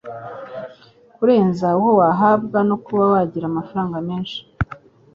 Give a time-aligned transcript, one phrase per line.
[1.15, 4.39] kurenza uwo wahabwa no kuba wagira amafaranga menshi,